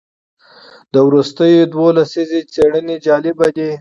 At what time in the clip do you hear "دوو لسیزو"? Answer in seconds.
1.73-2.39